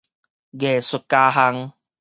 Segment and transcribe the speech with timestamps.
[0.57, 1.75] 藝術家巷